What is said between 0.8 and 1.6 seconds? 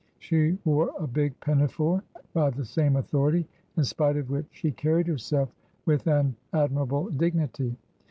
a big